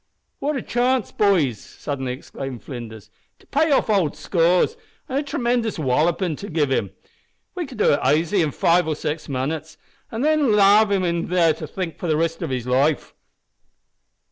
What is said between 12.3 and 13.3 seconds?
of his life."